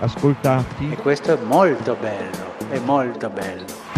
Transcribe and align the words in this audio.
ascoltati. 0.00 0.90
E 0.90 0.96
questo 0.96 1.38
è 1.38 1.42
molto 1.42 1.94
bello, 1.94 2.58
è 2.68 2.78
molto 2.80 3.30
bello. 3.30 3.88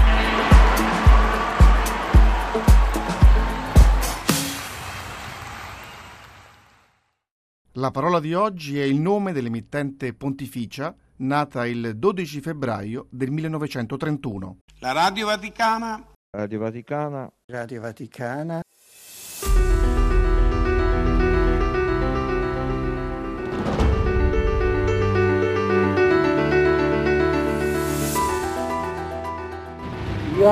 La 7.76 7.90
parola 7.90 8.20
di 8.20 8.34
oggi 8.34 8.78
è 8.78 8.84
il 8.84 9.00
nome 9.00 9.32
dell'emittente 9.32 10.12
pontificia 10.12 10.94
nata 11.16 11.66
il 11.66 11.96
12 11.96 12.40
febbraio 12.40 13.06
del 13.08 13.30
1931. 13.30 14.58
La 14.80 14.92
Radio 14.92 15.26
Vaticana. 15.26 16.04
Radio 16.36 16.58
Vaticana. 16.58 17.32
Radio 17.46 17.80
Vaticana. 17.80 18.60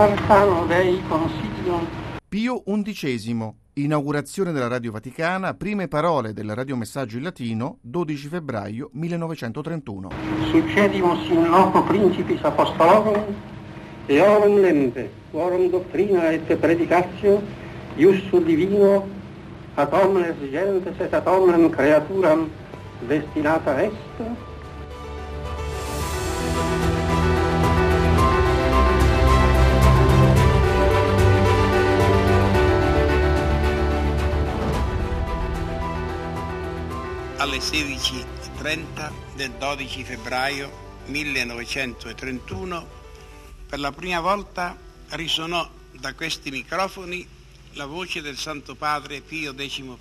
Io 0.00 0.06
Arcano 0.06 0.64
Dei 0.64 0.98
consiglio 1.06 1.86
Pio 2.26 2.62
XI, 2.64 3.52
inaugurazione 3.74 4.50
della 4.50 4.66
Radio 4.66 4.92
Vaticana, 4.92 5.52
prime 5.52 5.88
parole 5.88 6.32
del 6.32 6.54
radiomessaggio 6.54 7.18
in 7.18 7.24
latino, 7.24 7.76
12 7.82 8.28
febbraio 8.28 8.88
1931. 8.94 10.08
succedimus 10.50 11.28
in 11.28 11.50
loco 11.50 11.82
principis 11.82 12.42
apostolorum 12.42 13.22
e 14.06 14.20
orum 14.22 14.60
lempe, 14.60 15.10
quorum 15.32 15.68
doctrina 15.68 16.30
et 16.30 16.56
predicatio 16.56 17.42
iussu 17.96 18.42
divino 18.42 19.06
ad 19.74 19.92
omnes 19.92 20.36
gentes 20.50 20.98
et 20.98 21.12
ad 21.12 21.26
omnem 21.26 21.68
creaturam 21.68 22.48
destinata 23.06 23.82
est 23.82 24.49
alle 37.50 37.58
16.30 37.58 39.10
del 39.34 39.50
12 39.58 40.04
febbraio 40.04 40.70
1931 41.06 42.86
per 43.66 43.80
la 43.80 43.90
prima 43.90 44.20
volta 44.20 44.76
risonò 45.08 45.68
da 45.98 46.14
questi 46.14 46.52
microfoni 46.52 47.26
la 47.72 47.86
voce 47.86 48.22
del 48.22 48.36
Santo 48.36 48.76
Padre 48.76 49.20
Pio 49.20 49.52
XI, 49.52 49.96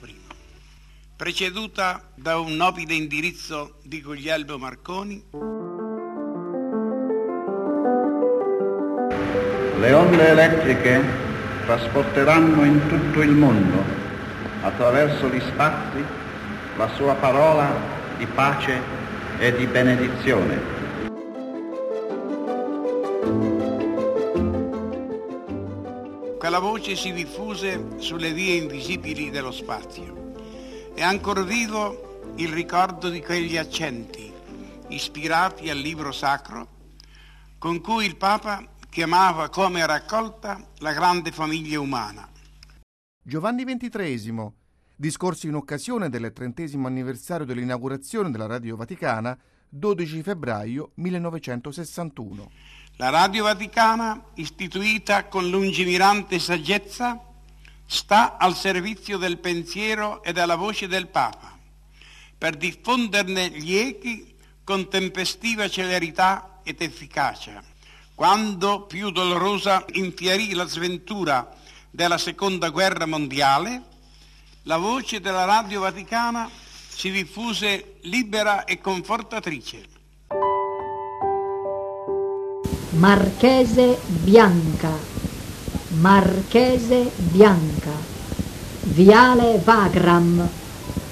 preceduta 1.16 2.11
da 2.14 2.38
un 2.38 2.56
nobile 2.56 2.94
indirizzo 2.94 3.80
di 3.81 4.00
Guglielmo 4.00 4.59
Marconi. 4.59 5.23
Le 9.80 9.94
onde 9.94 10.28
elettriche 10.28 11.03
trasporteranno 11.66 12.63
in 12.63 12.88
tutto 12.88 13.22
il 13.24 13.31
mondo, 13.31 13.84
attraverso 14.62 15.28
gli 15.29 15.41
spazi, 15.41 16.28
la 16.79 16.88
sua 16.95 17.13
parola 17.16 17.75
di 18.16 18.25
pace 18.25 18.81
e 19.38 19.53
di 19.53 19.67
benedizione. 19.67 20.78
Quella 26.38 26.59
voce 26.59 26.95
si 26.95 27.12
diffuse 27.12 27.97
sulle 27.97 28.31
vie 28.31 28.53
invisibili 28.53 29.29
dello 29.29 29.51
spazio. 29.51 30.31
È 30.95 31.01
ancora 31.01 31.41
vivo 31.41 32.31
il 32.35 32.47
ricordo 32.47 33.09
di 33.09 33.22
quegli 33.22 33.57
accenti, 33.57 34.31
ispirati 34.88 35.69
al 35.69 35.79
libro 35.79 36.13
sacro, 36.13 36.68
con 37.57 37.81
cui 37.81 38.06
il 38.06 38.16
Papa 38.16 38.66
chiamava 38.89 39.50
come 39.50 39.85
raccolta 39.85 40.66
la 40.78 40.94
grande 40.94 41.34
famiglia 41.34 41.81
umana. 41.81 42.25
Giovanni 43.22 43.66
XXIII, 43.66 44.59
discorso 45.00 45.48
in 45.48 45.56
occasione 45.56 46.10
del 46.10 46.34
trentesimo 46.34 46.86
anniversario 46.86 47.46
dell'inaugurazione 47.46 48.32
della 48.32 48.48
Radio 48.48 48.76
Vaticana, 48.76 49.38
12 49.70 50.22
febbraio 50.24 50.92
1961. 50.96 52.52
La 52.98 53.10
Radio 53.10 53.44
Vaticana, 53.46 54.22
istituita 54.34 55.28
con 55.28 55.50
lungimirante 55.50 56.38
saggezza, 56.38 57.18
sta 57.86 58.36
al 58.36 58.58
servizio 58.58 59.18
del 59.18 59.38
pensiero 59.38 60.22
e 60.22 60.34
della 60.34 60.58
voce 60.58 60.90
del 60.90 61.08
Papa, 61.08 61.58
per 62.38 62.58
diffonderne 62.58 63.52
gli 63.52 63.78
echi 63.78 64.36
con 64.66 64.90
tempestiva 64.90 65.70
celerità 65.70 66.60
ed 66.62 66.81
efficacia. 66.81 67.64
Quando 68.16 68.81
più 68.81 69.12
dolorosa 69.12 69.86
infierì 69.94 70.54
la 70.54 70.66
sventura 70.66 71.56
della 71.90 72.18
seconda 72.18 72.68
guerra 72.68 73.06
mondiale, 73.06 73.88
la 74.64 74.78
voce 74.78 75.20
della 75.22 75.46
Radio 75.46 75.80
Vaticana 75.80 76.50
si 76.88 77.12
diffuse 77.12 77.96
libera 78.02 78.66
e 78.66 78.81
confortatrice. 78.81 79.97
Marchese 82.92 83.98
Bianca, 84.06 84.92
Marchese 86.00 87.12
Bianca, 87.16 87.92
Viale 88.81 89.62
Vagram, 89.64 90.48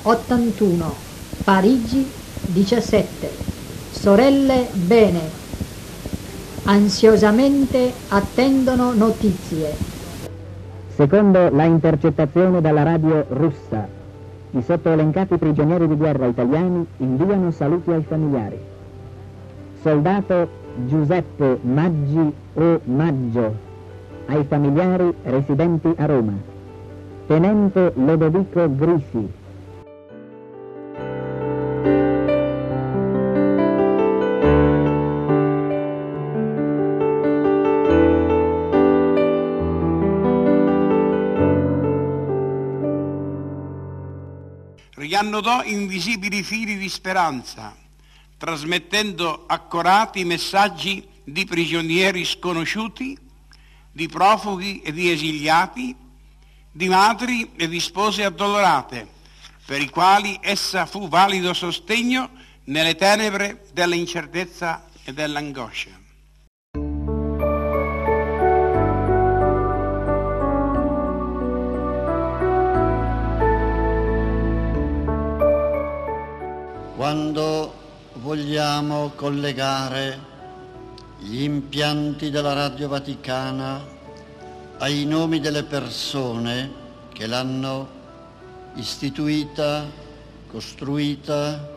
81, 0.03 0.95
Parigi 1.43 2.05
17, 2.41 3.37
Sorelle 3.91 4.67
Bene, 4.73 5.29
ansiosamente 6.63 7.93
attendono 8.09 8.91
notizie. 8.91 9.96
Secondo 10.97 11.51
la 11.51 11.65
intercettazione 11.65 12.59
dalla 12.59 12.81
radio 12.81 13.23
russa, 13.29 13.87
i 14.49 14.61
sottoelencati 14.63 15.37
prigionieri 15.37 15.87
di 15.87 15.95
guerra 15.95 16.25
italiani 16.25 16.83
inviano 16.97 17.51
saluti 17.51 17.91
ai 17.91 18.01
familiari. 18.01 18.57
Soldato 19.79 20.49
Giuseppe 20.87 21.59
Maggi 21.61 22.33
o 22.55 22.79
Maggio 22.85 23.53
ai 24.25 24.43
familiari 24.45 25.13
residenti 25.21 25.93
a 25.97 26.05
Roma. 26.07 26.33
Tenente 27.27 27.91
Lodovico 27.93 28.67
Grisi. 28.75 29.31
Riannodò 45.17 45.63
invisibili 45.63 46.43
fili 46.43 46.77
di 46.77 46.89
speranza, 46.89 47.75
trasmettendo 48.37 49.45
accorati 49.47 50.23
messaggi 50.23 51.03
di 51.23 51.43
prigionieri 51.43 52.23
sconosciuti, 52.23 53.17
di 53.91 54.07
profughi 54.07 54.81
e 54.81 54.93
di 54.93 55.09
esiliati, 55.09 55.95
di 56.71 56.87
madri 56.87 57.49
e 57.55 57.67
di 57.67 57.79
spose 57.79 58.25
addolorate, 58.25 59.07
per 59.65 59.81
i 59.81 59.89
quali 59.89 60.37
essa 60.39 60.85
fu 60.85 61.07
valido 61.07 61.51
sostegno 61.55 62.29
nelle 62.65 62.93
tenebre 62.93 63.65
dell'incertezza 63.73 64.85
e 65.03 65.13
dell'angoscia. 65.13 66.06
Vogliamo 78.57 79.11
collegare 79.13 80.19
gli 81.19 81.43
impianti 81.43 82.31
della 82.31 82.53
Radio 82.53 82.87
Vaticana 82.87 83.79
ai 84.79 85.05
nomi 85.05 85.39
delle 85.39 85.61
persone 85.61 86.71
che 87.13 87.27
l'hanno 87.27 87.87
istituita, 88.73 89.85
costruita, 90.47 91.69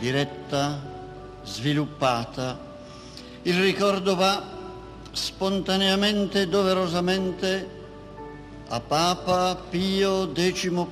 diretta, 0.00 0.82
sviluppata. 1.44 2.58
Il 3.42 3.60
ricordo 3.60 4.16
va 4.16 4.42
spontaneamente 5.12 6.40
e 6.40 6.48
doverosamente 6.48 7.68
a 8.70 8.80
Papa 8.80 9.54
Pio 9.70 10.32
XI, 10.32 10.84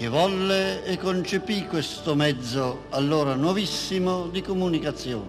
che 0.00 0.08
volle 0.08 0.82
e 0.84 0.96
concepì 0.96 1.66
questo 1.66 2.14
mezzo, 2.14 2.84
allora 2.88 3.34
nuovissimo, 3.34 4.28
di 4.28 4.40
comunicazione, 4.40 5.28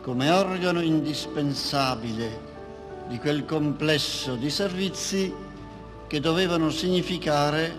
come 0.00 0.30
organo 0.30 0.80
indispensabile 0.80 2.40
di 3.08 3.18
quel 3.18 3.44
complesso 3.44 4.36
di 4.36 4.48
servizi 4.48 5.30
che 6.06 6.20
dovevano 6.20 6.70
significare 6.70 7.78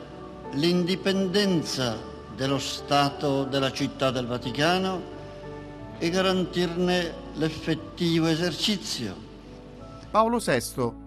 l'indipendenza 0.51 1.97
dello 2.35 2.59
Stato 2.59 3.45
della 3.45 3.71
città 3.71 4.11
del 4.11 4.27
Vaticano 4.27 5.01
e 5.97 6.09
garantirne 6.11 7.11
l'effettivo 7.33 8.27
esercizio. 8.27 9.15
Paolo 10.11 10.37
VI, 10.37 11.00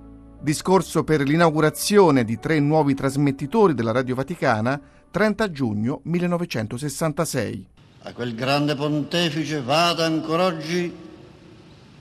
discorso 0.44 1.04
per 1.04 1.22
l'inaugurazione 1.22 2.22
di 2.22 2.38
tre 2.38 2.60
nuovi 2.60 2.94
trasmettitori 2.94 3.72
della 3.72 3.92
Radio 3.92 4.14
Vaticana, 4.14 4.78
30 5.10 5.50
giugno 5.50 6.00
1966. 6.04 7.66
A 8.02 8.12
quel 8.12 8.34
grande 8.34 8.74
pontefice 8.74 9.62
vada 9.62 10.04
ancora 10.04 10.44
oggi 10.44 10.94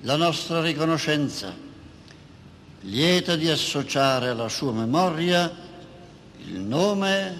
la 0.01 0.17
nostra 0.17 0.61
riconoscenza, 0.61 1.55
lieta 2.81 3.37
di 3.37 3.49
associare 3.49 4.27
alla 4.27 4.49
sua 4.49 4.73
memoria 4.73 5.49
il 6.45 6.59
nome, 6.59 7.35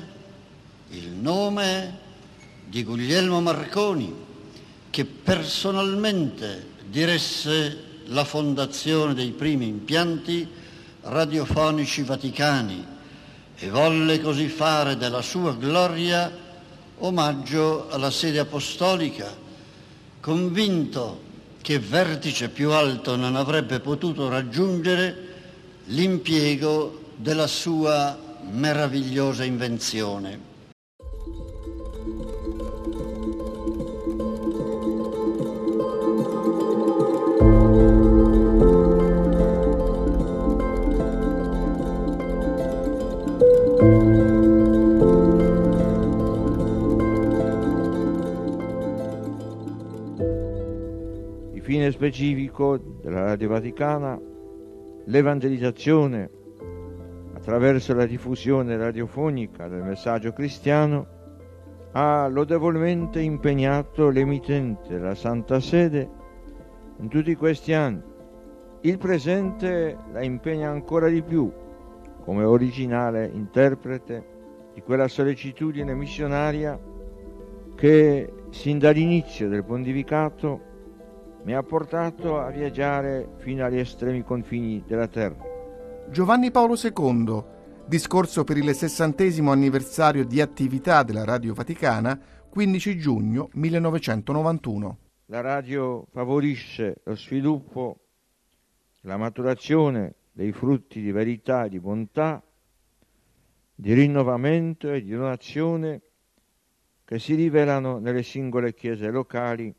il 0.92 1.10
nome 1.10 1.98
di 2.66 2.82
Guglielmo 2.86 3.42
Marconi, 3.42 4.16
che 4.90 5.04
personalmente 5.04 6.68
diresse 6.90 7.92
la 8.06 8.24
fondazione 8.24 9.14
dei 9.14 9.32
primi 9.32 9.68
impianti 9.68 10.62
radiofonici 11.04 12.04
vaticani 12.04 12.86
e 13.56 13.70
volle 13.70 14.20
così 14.22 14.48
fare 14.48 14.98
della 14.98 15.22
sua 15.22 15.54
gloria 15.54 16.32
omaggio 17.00 17.90
alla 17.90 18.12
sede 18.12 18.40
apostolica, 18.40 19.34
convinto 20.20 21.22
che 21.62 21.80
vertice 21.80 22.50
più 22.50 22.72
alto 22.72 23.16
non 23.16 23.36
avrebbe 23.36 23.80
potuto 23.80 24.30
raggiungere 24.30 25.32
l'impiego 25.86 27.12
della 27.16 27.48
sua 27.48 28.18
meravigliosa 28.52 29.44
invenzione. 29.44 30.52
Specifico 52.04 52.78
della 53.02 53.24
Radio 53.24 53.48
Vaticana, 53.48 54.20
l'evangelizzazione 55.06 56.30
attraverso 57.34 57.94
la 57.94 58.06
diffusione 58.06 58.76
radiofonica 58.76 59.70
del 59.70 59.84
messaggio 59.84 60.34
cristiano, 60.34 61.08
ha 61.94 62.28
lodevolmente 62.28 63.22
impegnato 63.22 64.10
l'emittente 64.10 64.90
della 64.90 65.16
Santa 65.16 65.62
Sede 65.62 66.10
in 67.00 67.08
tutti 67.08 67.36
questi 67.36 67.72
anni. 67.72 68.02
Il 68.82 68.98
presente 68.98 69.98
la 70.12 70.24
impegna 70.24 70.70
ancora 70.70 71.08
di 71.08 71.22
più 71.22 71.50
come 72.20 72.44
originale 72.44 73.32
interprete 73.34 74.26
di 74.74 74.82
quella 74.82 75.08
sollecitudine 75.08 75.94
missionaria 75.94 76.78
che 77.76 78.34
sin 78.50 78.78
dall'inizio 78.78 79.48
del 79.48 79.64
pontificato 79.64 80.72
mi 81.44 81.54
ha 81.54 81.62
portato 81.62 82.40
a 82.40 82.50
viaggiare 82.50 83.28
fino 83.38 83.66
agli 83.66 83.78
estremi 83.78 84.24
confini 84.24 84.84
della 84.88 85.08
terra. 85.08 85.36
Giovanni 86.10 86.52
Paolo 86.52 86.76
II, 86.76 87.44
discorso 87.86 88.44
per 88.44 88.58
il 88.58 88.74
sessantesimo 88.74 89.52
anniversario 89.52 90.26
di 90.26 90.40
attività 90.40 91.04
della 91.04 91.26
Radio 91.26 91.54
Vaticana, 91.54 92.20
15 92.50 92.98
giugno 92.98 93.50
1991. 93.54 94.98
La 95.26 95.42
radio 95.42 96.06
favorisce 96.12 97.02
lo 97.04 97.16
sviluppo, 97.16 98.00
la 99.02 99.18
maturazione 99.18 100.16
dei 100.32 100.52
frutti 100.52 101.02
di 101.02 101.12
verità 101.12 101.66
e 101.66 101.70
di 101.70 101.80
bontà, 101.80 102.42
di 103.76 103.94
rinnovamento 103.94 104.92
e 104.92 105.04
di 105.04 105.12
donazione 105.12 106.02
che 107.04 107.20
si 107.20 107.36
rivelano 107.36 108.00
nelle 108.00 108.24
singole 108.24 108.74
chiese 108.74 109.10
locali 109.10 109.74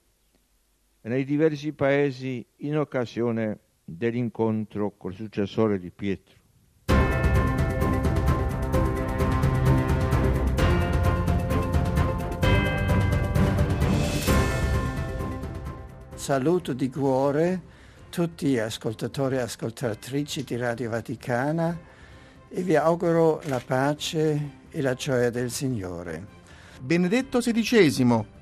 nei 1.04 1.24
diversi 1.24 1.72
paesi 1.72 2.44
in 2.58 2.78
occasione 2.78 3.58
dell'incontro 3.84 4.94
col 4.96 5.14
successore 5.14 5.78
di 5.78 5.90
Pietro. 5.90 6.42
Saluto 16.14 16.72
di 16.72 16.88
cuore 16.88 17.72
tutti 18.08 18.46
gli 18.46 18.58
ascoltatori 18.58 19.36
e 19.36 19.40
ascoltatrici 19.40 20.44
di 20.44 20.56
Radio 20.56 20.88
Vaticana 20.88 21.76
e 22.48 22.62
vi 22.62 22.76
auguro 22.76 23.42
la 23.46 23.60
pace 23.62 24.62
e 24.70 24.80
la 24.80 24.94
gioia 24.94 25.28
del 25.28 25.50
Signore. 25.50 26.24
Benedetto 26.80 27.40
XVI 27.40 28.33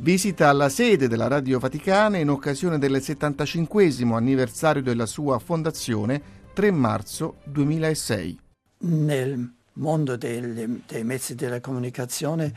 visita 0.00 0.50
la 0.52 0.70
sede 0.70 1.08
della 1.08 1.28
Radio 1.28 1.58
Vaticana 1.58 2.16
in 2.16 2.30
occasione 2.30 2.78
del 2.78 3.02
75 3.02 3.94
anniversario 4.14 4.82
della 4.82 5.04
sua 5.04 5.38
fondazione 5.38 6.38
3 6.54 6.70
marzo 6.70 7.36
2006. 7.44 8.40
Nel 8.78 9.52
mondo 9.74 10.16
dei, 10.16 10.82
dei 10.86 11.04
mezzi 11.04 11.34
della 11.34 11.60
comunicazione 11.60 12.52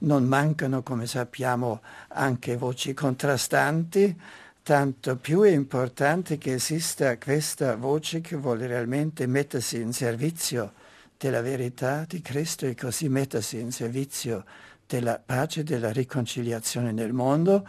non 0.00 0.24
mancano, 0.24 0.82
come 0.82 1.06
sappiamo, 1.06 1.82
anche 2.08 2.56
voci 2.56 2.94
contrastanti, 2.94 4.18
tanto 4.62 5.16
più 5.16 5.42
è 5.42 5.50
importante 5.50 6.38
che 6.38 6.54
esista 6.54 7.18
questa 7.18 7.76
voce 7.76 8.22
che 8.22 8.36
vuole 8.36 8.66
realmente 8.66 9.26
mettersi 9.26 9.78
in 9.78 9.92
servizio 9.92 10.72
della 11.18 11.42
verità 11.42 12.06
di 12.08 12.22
Cristo 12.22 12.64
e 12.64 12.74
così 12.74 13.10
mettersi 13.10 13.58
in 13.58 13.72
servizio 13.72 14.44
della 14.88 15.20
pace 15.24 15.60
e 15.60 15.64
della 15.64 15.92
riconciliazione 15.92 16.92
nel 16.92 17.12
mondo 17.12 17.68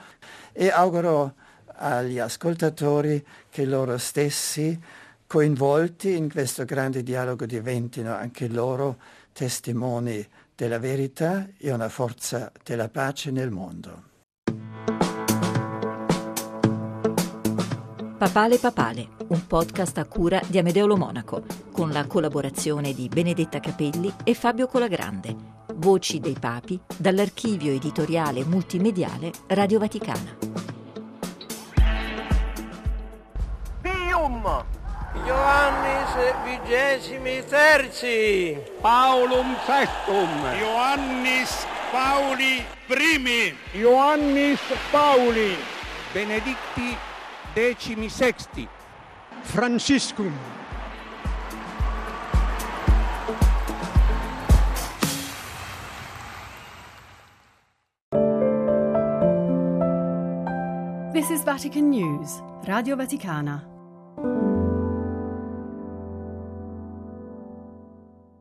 e 0.53 0.69
auguro 0.69 1.35
agli 1.75 2.17
ascoltatori 2.17 3.23
che 3.49 3.65
loro 3.65 3.97
stessi 3.97 4.79
coinvolti 5.27 6.15
in 6.15 6.31
questo 6.31 6.63
grande 6.63 7.03
dialogo 7.03 7.45
diventino 7.45 8.15
anche 8.15 8.47
loro 8.47 8.97
testimoni 9.33 10.25
della 10.55 10.79
verità 10.79 11.47
e 11.57 11.71
una 11.71 11.89
forza 11.89 12.51
della 12.63 12.87
pace 12.87 13.31
nel 13.31 13.51
mondo. 13.51 14.07
Papale 18.17 18.57
Papale, 18.57 19.07
un 19.27 19.45
podcast 19.47 19.97
a 19.97 20.05
cura 20.05 20.41
di 20.45 20.57
Amedeo 20.57 20.97
Monaco, 20.97 21.45
con 21.71 21.91
la 21.91 22.05
collaborazione 22.05 22.93
di 22.93 23.07
Benedetta 23.07 23.59
Capelli 23.59 24.11
e 24.23 24.33
Fabio 24.33 24.67
Colagrande. 24.67 25.58
Voci 25.79 26.19
dei 26.19 26.35
Papi 26.37 26.77
dall'archivio 26.97 27.71
editoriale 27.71 28.43
multimediale 28.43 29.31
Radio 29.47 29.79
Vaticana. 29.79 30.35
Pium! 33.81 34.65
Ioannis 35.25 36.33
vigesimi 36.43 37.45
terzi. 37.47 38.61
Paulum 38.81 39.55
sextum. 39.65 40.29
Ioannis 40.59 41.65
Pauli 41.91 42.61
primi. 42.85 43.55
Ioannis 43.71 44.59
Pauli. 44.91 45.55
Benedicti 46.11 46.97
decimi 47.53 48.09
sexti. 48.09 48.67
Franciscum. 49.43 50.58
Is 61.39 61.45
Vatican 61.45 61.89
News, 61.89 62.41
Radio 62.67 62.97
Vaticana. 62.97 63.68